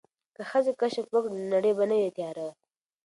[0.35, 2.47] که ښځې کشف وکړي نو نړۍ به نه وي تیاره.